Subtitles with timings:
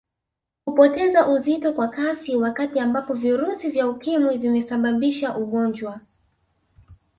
[0.65, 5.99] Kupoteza uzito kwa kasi wakati ambapo virusi vya Ukimwi vimeshasababisha ugonjwa